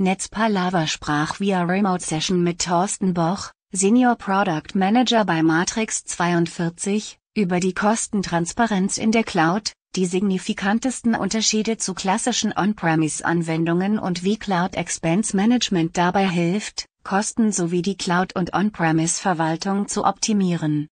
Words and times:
Netzpalava 0.00 0.86
sprach 0.86 1.40
via 1.40 1.62
Remote 1.62 2.02
Session 2.02 2.42
mit 2.42 2.64
Thorsten 2.64 3.12
Boch, 3.12 3.50
Senior 3.70 4.16
Product 4.16 4.74
Manager 4.74 5.26
bei 5.26 5.42
Matrix 5.42 6.04
42, 6.04 7.18
über 7.36 7.60
die 7.60 7.74
Kostentransparenz 7.74 8.96
in 8.96 9.12
der 9.12 9.24
Cloud, 9.24 9.74
die 9.96 10.06
signifikantesten 10.06 11.14
Unterschiede 11.14 11.76
zu 11.76 11.92
klassischen 11.92 12.54
On-Premise-Anwendungen 12.56 13.98
und 13.98 14.24
wie 14.24 14.38
Cloud 14.38 14.74
Expense 14.74 15.36
Management 15.36 15.98
dabei 15.98 16.26
hilft, 16.26 16.86
Kosten 17.04 17.52
sowie 17.52 17.82
die 17.82 17.98
Cloud- 17.98 18.34
und 18.34 18.54
On-Premise-Verwaltung 18.54 19.86
zu 19.86 20.06
optimieren. 20.06 20.88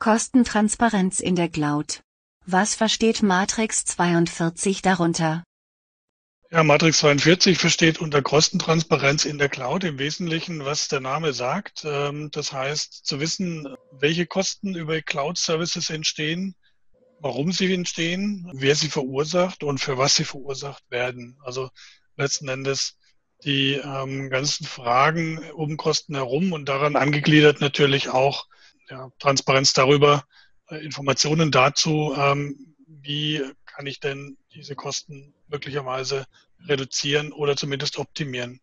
Kostentransparenz 0.00 1.18
in 1.18 1.34
der 1.34 1.48
Cloud. 1.48 2.02
Was 2.46 2.76
versteht 2.76 3.20
Matrix 3.24 3.84
42 3.84 4.80
darunter? 4.80 5.42
Ja, 6.52 6.62
Matrix 6.62 6.98
42 6.98 7.58
versteht 7.58 7.98
unter 7.98 8.22
Kostentransparenz 8.22 9.24
in 9.24 9.38
der 9.38 9.48
Cloud 9.48 9.82
im 9.82 9.98
Wesentlichen, 9.98 10.64
was 10.64 10.86
der 10.86 11.00
Name 11.00 11.32
sagt. 11.32 11.84
Ähm, 11.84 12.30
das 12.30 12.52
heißt, 12.52 13.06
zu 13.06 13.18
wissen, 13.18 13.74
welche 13.90 14.26
Kosten 14.26 14.76
über 14.76 15.02
Cloud-Services 15.02 15.90
entstehen, 15.90 16.54
warum 17.18 17.50
sie 17.50 17.74
entstehen, 17.74 18.48
wer 18.54 18.76
sie 18.76 18.90
verursacht 18.90 19.64
und 19.64 19.78
für 19.78 19.98
was 19.98 20.14
sie 20.14 20.24
verursacht 20.24 20.84
werden. 20.90 21.40
Also 21.42 21.70
letzten 22.16 22.46
Endes 22.46 22.98
die 23.42 23.72
ähm, 23.72 24.30
ganzen 24.30 24.64
Fragen 24.64 25.38
um 25.50 25.76
Kosten 25.76 26.14
herum 26.14 26.52
und 26.52 26.68
daran 26.68 26.94
angegliedert 26.94 27.60
natürlich 27.60 28.10
auch 28.10 28.46
ja, 28.88 29.10
Transparenz 29.18 29.72
darüber, 29.72 30.24
äh, 30.68 30.84
Informationen 30.84 31.50
dazu, 31.50 32.14
ähm, 32.16 32.74
wie 32.86 33.42
kann 33.66 33.86
ich 33.86 34.00
denn 34.00 34.36
diese 34.52 34.74
Kosten 34.74 35.34
möglicherweise 35.46 36.26
reduzieren 36.66 37.32
oder 37.32 37.56
zumindest 37.56 37.98
optimieren. 37.98 38.60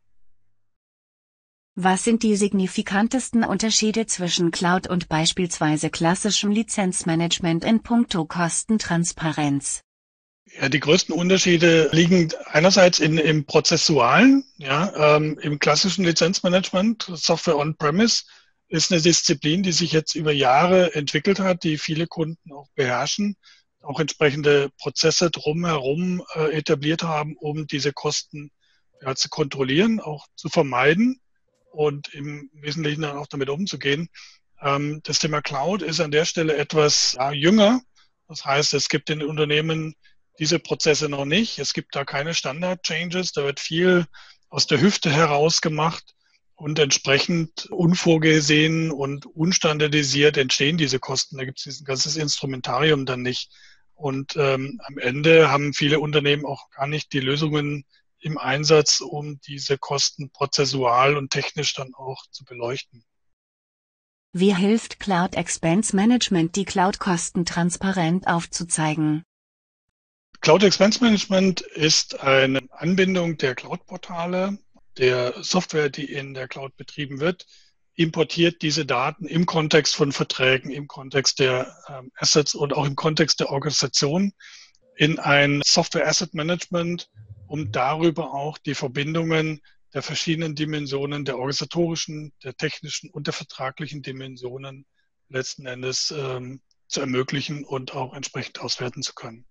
Was 1.77 2.05
sind 2.05 2.23
die 2.23 2.37
signifikantesten 2.37 3.43
Unterschiede 3.43 4.05
zwischen 4.05 4.51
Cloud 4.51 4.87
und 4.87 5.09
beispielsweise 5.09 5.89
klassischem 5.89 6.51
Lizenzmanagement 6.51 7.65
in 7.65 7.83
puncto 7.83 8.25
Kostentransparenz? 8.25 9.81
Ja, 10.57 10.69
die 10.69 10.79
größten 10.79 11.13
Unterschiede 11.13 11.89
liegen 11.91 12.31
einerseits 12.45 12.99
in, 12.99 13.17
im 13.17 13.45
Prozessualen, 13.45 14.45
ja, 14.57 15.15
ähm, 15.17 15.37
im 15.39 15.59
klassischen 15.59 16.05
Lizenzmanagement, 16.05 17.11
Software 17.13 17.57
on-premise, 17.57 18.23
ist 18.75 18.91
eine 18.91 19.01
Disziplin, 19.01 19.63
die 19.63 19.71
sich 19.71 19.91
jetzt 19.91 20.15
über 20.15 20.31
Jahre 20.31 20.93
entwickelt 20.93 21.39
hat, 21.39 21.63
die 21.63 21.77
viele 21.77 22.07
Kunden 22.07 22.51
auch 22.51 22.69
beherrschen, 22.75 23.35
auch 23.81 23.99
entsprechende 23.99 24.69
Prozesse 24.79 25.29
drumherum 25.31 26.23
äh, 26.33 26.55
etabliert 26.57 27.03
haben, 27.03 27.35
um 27.37 27.67
diese 27.67 27.93
Kosten 27.93 28.51
ja, 29.01 29.15
zu 29.15 29.29
kontrollieren, 29.29 29.99
auch 29.99 30.25
zu 30.35 30.49
vermeiden 30.49 31.19
und 31.71 32.13
im 32.13 32.49
Wesentlichen 32.53 33.01
dann 33.01 33.17
auch 33.17 33.27
damit 33.27 33.49
umzugehen. 33.49 34.09
Ähm, 34.61 35.01
das 35.03 35.19
Thema 35.19 35.41
Cloud 35.41 35.81
ist 35.81 35.99
an 35.99 36.11
der 36.11 36.25
Stelle 36.25 36.55
etwas 36.55 37.13
ja, 37.13 37.31
jünger. 37.31 37.81
Das 38.27 38.45
heißt, 38.45 38.73
es 38.73 38.89
gibt 38.89 39.09
in 39.09 39.21
Unternehmen 39.21 39.95
diese 40.39 40.59
Prozesse 40.59 41.09
noch 41.09 41.25
nicht. 41.25 41.59
Es 41.59 41.73
gibt 41.73 41.95
da 41.95 42.03
keine 42.03 42.33
Standard-Changes. 42.33 43.31
Da 43.33 43.43
wird 43.43 43.59
viel 43.59 44.05
aus 44.49 44.67
der 44.67 44.81
Hüfte 44.81 45.11
heraus 45.11 45.61
gemacht. 45.61 46.14
Und 46.55 46.79
entsprechend 46.79 47.65
unvorgesehen 47.69 48.91
und 48.91 49.25
unstandardisiert 49.25 50.37
entstehen 50.37 50.77
diese 50.77 50.99
Kosten. 50.99 51.37
Da 51.37 51.43
gibt 51.43 51.57
es 51.57 51.65
dieses 51.65 51.83
ganzes 51.83 52.15
Instrumentarium 52.15 53.05
dann 53.05 53.21
nicht. 53.21 53.51
Und 53.93 54.35
ähm, 54.37 54.79
am 54.85 54.97
Ende 54.97 55.49
haben 55.51 55.73
viele 55.73 55.99
Unternehmen 55.99 56.45
auch 56.45 56.69
gar 56.69 56.87
nicht 56.87 57.11
die 57.13 57.19
Lösungen 57.19 57.85
im 58.19 58.37
Einsatz, 58.37 59.01
um 59.01 59.39
diese 59.41 59.77
Kosten 59.77 60.31
prozessual 60.31 61.17
und 61.17 61.31
technisch 61.31 61.73
dann 61.73 61.93
auch 61.93 62.25
zu 62.31 62.43
beleuchten. 62.45 63.03
Wie 64.33 64.53
hilft 64.53 64.99
Cloud 64.99 65.35
Expense 65.35 65.95
Management, 65.95 66.57
die 66.57 66.65
Cloud-Kosten 66.65 67.45
transparent 67.45 68.27
aufzuzeigen? 68.27 69.23
Cloud 70.41 70.63
Expense 70.63 71.01
Management 71.01 71.61
ist 71.61 72.19
eine 72.19 72.59
Anbindung 72.71 73.37
der 73.37 73.55
Cloud-Portale 73.55 74.57
der 74.97 75.43
Software, 75.43 75.89
die 75.89 76.11
in 76.11 76.33
der 76.33 76.47
Cloud 76.47 76.75
betrieben 76.77 77.19
wird, 77.19 77.45
importiert 77.95 78.61
diese 78.61 78.85
Daten 78.85 79.25
im 79.25 79.45
Kontext 79.45 79.95
von 79.95 80.11
Verträgen, 80.11 80.69
im 80.71 80.87
Kontext 80.87 81.39
der 81.39 81.75
ähm, 81.87 82.11
Assets 82.15 82.53
und 82.55 82.73
auch 82.73 82.85
im 82.85 82.95
Kontext 82.95 83.39
der 83.39 83.51
Organisation 83.51 84.33
in 84.97 85.19
ein 85.19 85.61
Software 85.65 86.07
Asset 86.07 86.33
Management, 86.33 87.09
um 87.47 87.71
darüber 87.71 88.33
auch 88.33 88.57
die 88.57 88.75
Verbindungen 88.75 89.61
der 89.93 90.01
verschiedenen 90.01 90.55
Dimensionen, 90.55 91.23
der 91.23 91.37
organisatorischen, 91.37 92.33
der 92.43 92.55
technischen 92.55 93.09
und 93.09 93.27
der 93.27 93.33
vertraglichen 93.33 94.01
Dimensionen 94.01 94.85
letzten 95.29 95.65
Endes 95.65 96.13
ähm, 96.15 96.61
zu 96.87 96.99
ermöglichen 96.99 97.63
und 97.63 97.95
auch 97.95 98.13
entsprechend 98.13 98.59
auswerten 98.59 99.01
zu 99.01 99.13
können. 99.13 99.45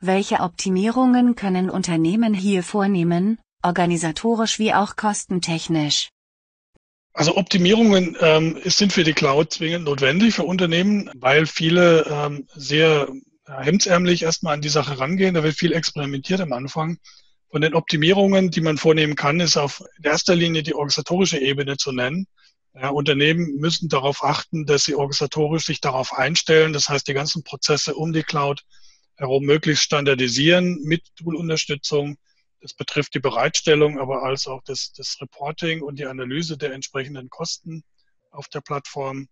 Welche 0.00 0.40
Optimierungen 0.40 1.36
können 1.36 1.70
Unternehmen 1.70 2.34
hier 2.34 2.62
vornehmen, 2.62 3.38
organisatorisch 3.62 4.58
wie 4.58 4.74
auch 4.74 4.96
kostentechnisch. 4.96 6.08
Also 7.14 7.36
Optimierungen 7.36 8.16
ähm, 8.20 8.58
sind 8.64 8.92
für 8.92 9.04
die 9.04 9.12
Cloud 9.12 9.52
zwingend 9.52 9.84
notwendig 9.84 10.34
für 10.34 10.44
Unternehmen, 10.44 11.10
weil 11.14 11.46
viele 11.46 12.06
ähm, 12.10 12.46
sehr 12.54 13.08
hemdsärmlich 13.46 14.22
erstmal 14.22 14.54
an 14.54 14.62
die 14.62 14.70
Sache 14.70 14.98
rangehen. 14.98 15.34
Da 15.34 15.42
wird 15.42 15.56
viel 15.56 15.72
experimentiert 15.72 16.40
am 16.40 16.52
Anfang. 16.52 16.98
Von 17.50 17.60
den 17.60 17.74
Optimierungen, 17.74 18.50
die 18.50 18.62
man 18.62 18.78
vornehmen 18.78 19.14
kann, 19.14 19.40
ist 19.40 19.58
auf 19.58 19.82
erster 20.02 20.34
Linie 20.34 20.62
die 20.62 20.74
organisatorische 20.74 21.38
Ebene 21.38 21.76
zu 21.76 21.92
nennen. 21.92 22.26
Ja, 22.74 22.88
Unternehmen 22.88 23.56
müssen 23.56 23.90
darauf 23.90 24.24
achten, 24.24 24.64
dass 24.64 24.84
sie 24.84 24.94
organisatorisch 24.94 25.66
sich 25.66 25.82
darauf 25.82 26.14
einstellen. 26.14 26.72
Das 26.72 26.88
heißt, 26.88 27.06
die 27.06 27.12
ganzen 27.12 27.44
Prozesse 27.44 27.94
um 27.94 28.14
die 28.14 28.22
Cloud 28.22 28.62
herum 29.16 29.44
möglichst 29.44 29.84
standardisieren 29.84 30.80
mit 30.82 31.02
Toolunterstützung 31.16 32.16
das 32.62 32.74
betrifft 32.74 33.14
die 33.14 33.20
Bereitstellung, 33.20 33.98
aber 33.98 34.22
als 34.22 34.46
auch 34.46 34.62
das, 34.64 34.92
das 34.92 35.20
Reporting 35.20 35.82
und 35.82 35.98
die 35.98 36.06
Analyse 36.06 36.56
der 36.56 36.72
entsprechenden 36.72 37.28
Kosten 37.28 37.82
auf 38.30 38.48
der 38.48 38.60
Plattform. 38.60 39.28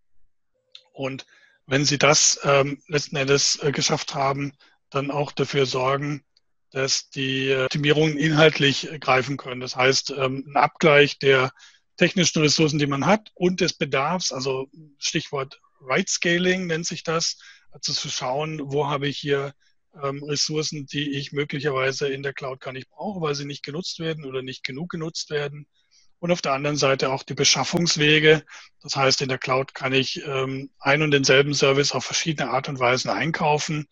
Und 0.93 1.25
wenn 1.67 1.85
Sie 1.85 1.97
das 1.97 2.41
ähm, 2.43 2.83
letzten 2.89 3.17
Endes 3.17 3.63
äh, 3.63 3.71
geschafft 3.71 4.15
haben, 4.15 4.53
dann 4.91 5.13
auch 5.13 5.31
dafür 5.31 5.65
sorgen, 5.65 6.25
dass 6.73 7.11
die 7.11 7.55
Optimierungen 7.55 8.19
inhaltlich 8.19 8.89
greifen 9.01 9.37
können. 9.37 9.61
Das 9.61 9.77
heißt, 9.77 10.11
ähm, 10.11 10.45
ein 10.49 10.57
Abgleich 10.57 11.19
der 11.19 11.53
technischen 11.97 12.43
Ressourcen, 12.43 12.79
die 12.79 12.87
man 12.87 13.07
hat 13.07 13.31
und 13.35 13.61
des 13.61 13.75
Bedarfs, 13.75 14.33
also 14.33 14.69
Stichwort 14.99 15.61
Right 15.81 16.09
Scaling 16.09 16.67
nennt 16.67 16.87
sich 16.87 17.05
das, 17.05 17.39
also 17.71 17.93
zu 17.93 18.09
schauen, 18.09 18.61
wo 18.65 18.89
habe 18.89 19.07
ich 19.07 19.19
hier 19.19 19.55
ähm, 20.03 20.23
Ressourcen, 20.23 20.87
die 20.87 21.13
ich 21.13 21.33
möglicherweise 21.33 22.09
in 22.09 22.23
der 22.23 22.33
Cloud 22.33 22.61
gar 22.61 22.73
nicht 22.73 22.89
brauche, 22.91 23.21
weil 23.21 23.35
sie 23.35 23.45
nicht 23.45 23.65
genutzt 23.65 23.99
werden 23.99 24.25
oder 24.25 24.43
nicht 24.43 24.65
genug 24.65 24.91
genutzt 24.91 25.31
werden. 25.31 25.67
Und 26.19 26.31
auf 26.31 26.43
der 26.43 26.53
anderen 26.53 26.77
Seite 26.77 27.11
auch 27.11 27.23
die 27.23 27.35
Beschaffungswege. 27.35 28.45
Das 28.83 28.95
heißt, 28.95 29.23
in 29.23 29.29
der 29.29 29.39
Cloud 29.39 29.75
kann 29.75 29.93
ich 29.95 30.23
ähm, 30.27 30.71
ein 30.79 31.03
und 31.03 31.13
denselben 31.13 31.55
Service 31.55 31.93
auf 31.93 32.05
verschiedene 32.05 32.51
Art 32.51 32.69
und 32.69 32.79
Weisen 32.79 33.11
einkaufen, 33.11 33.87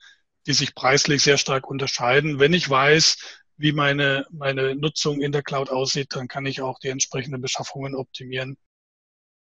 die 0.46 0.52
sich 0.52 0.74
preislich 0.74 1.22
sehr 1.22 1.38
stark 1.38 1.66
unterscheiden. 1.66 2.38
Wenn 2.38 2.52
ich 2.52 2.68
weiß, 2.68 3.16
wie 3.56 3.72
meine, 3.72 4.26
meine 4.30 4.76
Nutzung 4.76 5.20
in 5.20 5.32
der 5.32 5.42
Cloud 5.42 5.70
aussieht, 5.70 6.08
dann 6.10 6.28
kann 6.28 6.46
ich 6.46 6.60
auch 6.62 6.78
die 6.78 6.88
entsprechenden 6.88 7.40
Beschaffungen 7.40 7.94
optimieren. 7.94 8.56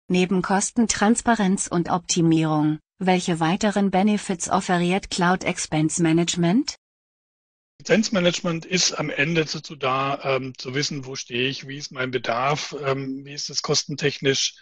Neben 0.08 0.42
Kostentransparenz 0.42 1.68
und 1.68 1.90
Optimierung 1.90 2.80
welche 3.02 3.40
weiteren 3.40 3.90
Benefits 3.90 4.50
offeriert 4.50 5.10
Cloud 5.10 5.44
Expense 5.44 6.02
Management? 6.02 6.76
Lizenzmanagement 7.80 8.66
ist 8.66 8.94
am 8.94 9.10
Ende 9.10 9.44
dazu 9.44 9.76
da, 9.76 10.20
ähm, 10.24 10.54
zu 10.56 10.76
wissen, 10.76 11.06
wo 11.06 11.16
stehe 11.16 11.50
ich, 11.50 11.68
wie 11.68 11.78
ist 11.78 11.92
mein 11.92 12.12
Bedarf, 12.12 12.76
ähm, 12.86 13.26
wie 13.26 13.34
ist 13.34 13.50
es 13.50 13.64
kostentechnisch, 13.64 14.54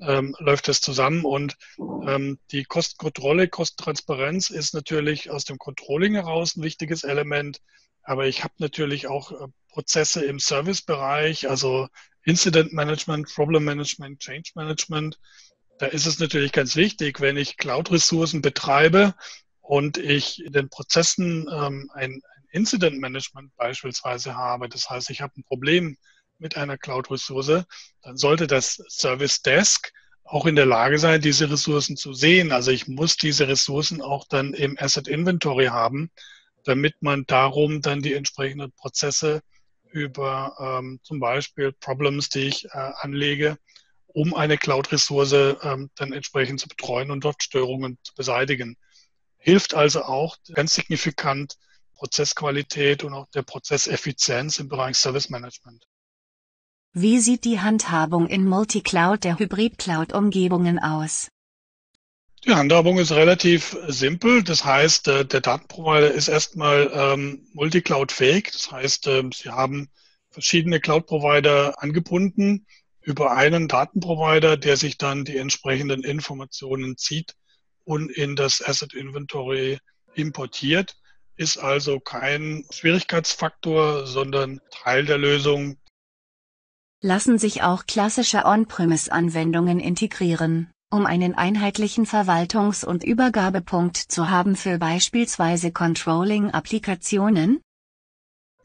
ähm, 0.00 0.34
läuft 0.40 0.66
das 0.66 0.80
zusammen 0.80 1.24
und 1.24 1.56
ähm, 1.78 2.40
die 2.50 2.64
Kostenkontrolle, 2.64 3.46
Kostentransparenz 3.46 4.50
ist 4.50 4.74
natürlich 4.74 5.30
aus 5.30 5.44
dem 5.44 5.58
Controlling 5.58 6.14
heraus 6.14 6.56
ein 6.56 6.64
wichtiges 6.64 7.04
Element, 7.04 7.60
aber 8.02 8.26
ich 8.26 8.42
habe 8.42 8.54
natürlich 8.58 9.06
auch 9.06 9.30
äh, 9.30 9.46
Prozesse 9.68 10.24
im 10.24 10.40
Servicebereich, 10.40 11.48
also 11.48 11.86
Incident 12.24 12.72
Management, 12.72 13.32
Problem 13.32 13.64
Management, 13.64 14.18
Change 14.18 14.50
Management, 14.56 15.20
da 15.78 15.86
ist 15.86 16.06
es 16.06 16.18
natürlich 16.18 16.52
ganz 16.52 16.76
wichtig, 16.76 17.20
wenn 17.20 17.36
ich 17.36 17.56
Cloud-Ressourcen 17.56 18.42
betreibe 18.42 19.14
und 19.60 19.98
ich 19.98 20.44
in 20.44 20.52
den 20.52 20.68
Prozessen 20.68 21.48
ähm, 21.52 21.90
ein, 21.94 22.20
Incident 22.54 23.00
Management 23.00 23.54
beispielsweise 23.56 24.36
habe. 24.36 24.68
Das 24.68 24.88
heißt, 24.88 25.10
ich 25.10 25.20
habe 25.20 25.32
ein 25.36 25.44
Problem 25.44 25.96
mit 26.38 26.56
einer 26.56 26.78
Cloud-Ressource, 26.78 27.64
dann 28.02 28.16
sollte 28.16 28.46
das 28.46 28.80
Service 28.88 29.42
Desk 29.42 29.92
auch 30.22 30.46
in 30.46 30.56
der 30.56 30.66
Lage 30.66 30.98
sein, 30.98 31.20
diese 31.20 31.50
Ressourcen 31.50 31.96
zu 31.96 32.14
sehen. 32.14 32.52
Also 32.52 32.70
ich 32.70 32.86
muss 32.86 33.16
diese 33.16 33.48
Ressourcen 33.48 34.00
auch 34.00 34.26
dann 34.28 34.54
im 34.54 34.76
Asset 34.78 35.08
Inventory 35.08 35.66
haben, 35.66 36.10
damit 36.64 36.94
man 37.02 37.26
darum 37.26 37.82
dann 37.82 38.00
die 38.00 38.14
entsprechenden 38.14 38.72
Prozesse 38.72 39.42
über 39.90 40.56
ähm, 40.58 41.00
zum 41.02 41.20
Beispiel 41.20 41.72
Problems, 41.72 42.28
die 42.28 42.46
ich 42.46 42.66
äh, 42.66 42.68
anlege, 43.00 43.58
um 44.14 44.32
eine 44.32 44.56
Cloud-Ressource 44.56 45.32
ähm, 45.62 45.90
dann 45.96 46.12
entsprechend 46.12 46.60
zu 46.60 46.68
betreuen 46.68 47.10
und 47.10 47.24
dort 47.24 47.42
Störungen 47.42 47.98
zu 48.02 48.14
beseitigen. 48.14 48.76
Hilft 49.38 49.74
also 49.74 50.04
auch 50.04 50.36
ganz 50.54 50.74
signifikant 50.74 51.56
Prozessqualität 51.94 53.02
und 53.02 53.12
auch 53.12 53.26
der 53.34 53.42
Prozesseffizienz 53.42 54.60
im 54.60 54.68
Bereich 54.68 54.96
Service 54.96 55.30
Management. 55.30 55.84
Wie 56.92 57.18
sieht 57.18 57.44
die 57.44 57.60
Handhabung 57.60 58.28
in 58.28 58.46
Multicloud 58.46 59.24
der 59.24 59.38
Hybrid-Cloud-Umgebungen 59.38 60.78
aus? 60.78 61.28
Die 62.44 62.54
Handhabung 62.54 62.98
ist 62.98 63.10
relativ 63.10 63.76
simpel. 63.88 64.44
Das 64.44 64.64
heißt, 64.64 65.08
äh, 65.08 65.24
der 65.24 65.40
Datenprovider 65.40 66.12
ist 66.12 66.28
erstmal 66.28 66.90
ähm, 66.94 67.48
Multicloud-fähig. 67.52 68.50
Das 68.52 68.70
heißt, 68.70 69.08
äh, 69.08 69.24
Sie 69.34 69.50
haben 69.50 69.90
verschiedene 70.30 70.78
Cloud-Provider 70.78 71.82
angebunden 71.82 72.66
über 73.04 73.36
einen 73.36 73.68
Datenprovider, 73.68 74.56
der 74.56 74.76
sich 74.76 74.98
dann 74.98 75.24
die 75.24 75.36
entsprechenden 75.36 76.02
Informationen 76.02 76.96
zieht 76.96 77.34
und 77.84 78.10
in 78.10 78.34
das 78.34 78.62
Asset 78.62 78.94
Inventory 78.94 79.78
importiert. 80.14 80.96
Ist 81.36 81.58
also 81.58 82.00
kein 82.00 82.64
Schwierigkeitsfaktor, 82.70 84.06
sondern 84.06 84.60
Teil 84.70 85.04
der 85.04 85.18
Lösung, 85.18 85.78
lassen 87.04 87.38
sich 87.38 87.62
auch 87.62 87.84
klassische 87.84 88.46
On-Premise-Anwendungen 88.46 89.78
integrieren, 89.78 90.72
um 90.90 91.04
einen 91.04 91.34
einheitlichen 91.34 92.06
Verwaltungs- 92.06 92.82
und 92.82 93.04
Übergabepunkt 93.04 93.98
zu 93.98 94.30
haben 94.30 94.56
für 94.56 94.78
beispielsweise 94.78 95.70
Controlling-Applikationen? 95.70 97.60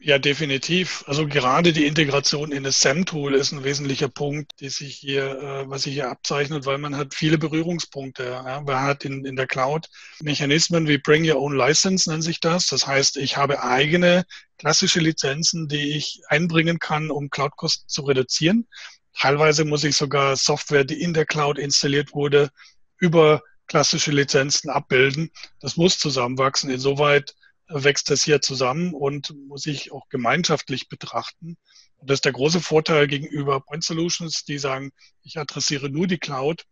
Ja, 0.02 0.18
definitiv. 0.18 1.04
Also 1.06 1.26
gerade 1.26 1.74
die 1.74 1.84
Integration 1.84 2.52
in 2.52 2.62
das 2.62 2.80
SAM-Tool 2.80 3.34
ist 3.34 3.52
ein 3.52 3.64
wesentlicher 3.64 4.08
Punkt, 4.08 4.52
die 4.58 4.70
sich 4.70 4.96
hier, 4.96 5.38
äh, 5.38 5.68
was 5.68 5.82
sich 5.82 5.92
hier 5.92 6.08
abzeichnet, 6.10 6.64
weil 6.64 6.78
man 6.78 6.96
hat 6.96 7.12
viele 7.14 7.36
Berührungspunkte. 7.36 8.40
Man 8.64 8.80
hat 8.80 9.04
in, 9.04 9.26
in 9.26 9.36
der 9.36 9.46
Cloud 9.46 9.88
Mechanismen 10.22 10.88
wie 10.88 10.96
Bring 10.96 11.30
Your 11.30 11.38
Own 11.38 11.54
License 11.54 12.08
nennt 12.10 12.24
sich 12.24 12.40
das. 12.40 12.68
Das 12.68 12.86
heißt, 12.86 13.18
ich 13.18 13.36
habe 13.36 13.62
eigene 13.62 14.24
klassische 14.56 15.00
Lizenzen, 15.00 15.68
die 15.68 15.94
ich 15.94 16.22
einbringen 16.28 16.78
kann, 16.78 17.10
um 17.10 17.28
Cloud-Kosten 17.28 17.86
zu 17.86 18.00
reduzieren. 18.02 18.68
Teilweise 19.14 19.66
muss 19.66 19.84
ich 19.84 19.96
sogar 19.96 20.34
Software, 20.36 20.84
die 20.84 21.02
in 21.02 21.12
der 21.12 21.26
Cloud 21.26 21.58
installiert 21.58 22.14
wurde, 22.14 22.48
über 22.96 23.42
klassische 23.66 24.12
Lizenzen 24.12 24.70
abbilden. 24.70 25.30
Das 25.60 25.76
muss 25.76 25.98
zusammenwachsen. 25.98 26.70
Insoweit 26.70 27.34
wächst 27.70 28.10
das 28.10 28.22
hier 28.22 28.40
zusammen 28.40 28.94
und 28.94 29.34
muss 29.46 29.66
ich 29.66 29.92
auch 29.92 30.08
gemeinschaftlich 30.08 30.88
betrachten. 30.88 31.56
Und 31.96 32.10
das 32.10 32.16
ist 32.16 32.24
der 32.24 32.32
große 32.32 32.60
Vorteil 32.60 33.06
gegenüber 33.06 33.60
Point 33.60 33.84
Solutions, 33.84 34.44
die 34.44 34.58
sagen, 34.58 34.90
ich 35.22 35.38
adressiere 35.38 35.88
nur 35.88 36.06
die 36.06 36.18
Cloud 36.18 36.64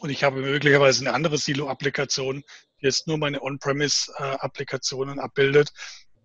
und 0.00 0.10
ich 0.10 0.24
habe 0.24 0.40
möglicherweise 0.40 1.02
eine 1.02 1.14
andere 1.14 1.38
Silo-Applikation, 1.38 2.42
die 2.80 2.84
jetzt 2.84 3.06
nur 3.06 3.18
meine 3.18 3.42
On-Premise-Applikationen 3.42 5.18
abbildet. 5.18 5.72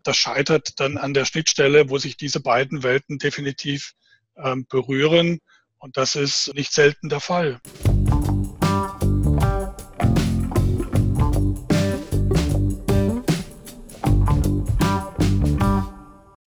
Das 0.04 0.18
scheitert 0.18 0.80
dann 0.80 0.98
an 0.98 1.14
der 1.14 1.26
Schnittstelle, 1.26 1.90
wo 1.90 1.98
sich 1.98 2.18
diese 2.18 2.40
beiden 2.40 2.84
Welten 2.84 3.20
definitiv 3.20 3.94
ähm, 4.38 4.66
berühren. 4.68 5.40
Und 5.78 5.98
das 5.98 6.16
ist 6.16 6.54
nicht 6.56 6.74
selten 6.74 7.10
der 7.10 7.20
Fall. 7.20 7.60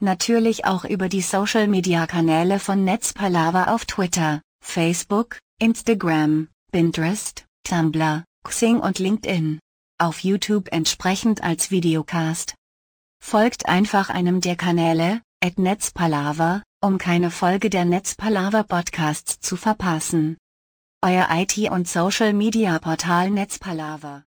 Natürlich 0.00 0.66
auch 0.66 0.84
über 0.84 1.08
die 1.08 1.22
Social-Media-Kanäle 1.22 2.58
von 2.58 2.84
Netzpalava 2.84 3.74
auf 3.74 3.86
Twitter, 3.86 4.42
Facebook, 4.62 5.38
Instagram, 5.58 6.48
Pinterest, 6.70 7.46
Tumblr, 7.64 8.24
Xing 8.44 8.78
und 8.78 8.98
LinkedIn. 8.98 9.58
Auf 9.98 10.20
YouTube 10.20 10.68
entsprechend 10.70 11.42
als 11.42 11.70
Videocast. 11.70 12.54
Folgt 13.24 13.66
einfach 13.66 14.10
einem 14.10 14.42
der 14.42 14.56
Kanäle, 14.56 15.22
at 15.42 15.58
Netzpalava, 15.58 16.62
um 16.82 16.98
keine 16.98 17.30
Folge 17.30 17.70
der 17.70 17.86
Netzpalava 17.86 18.64
Podcasts 18.64 19.40
zu 19.40 19.56
verpassen. 19.56 20.36
Euer 21.02 21.28
IT- 21.30 21.70
und 21.70 21.88
Social-Media-Portal 21.88 23.30
Netzpalava. 23.30 24.24